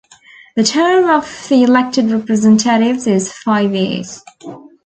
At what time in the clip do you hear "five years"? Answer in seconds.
3.31-4.23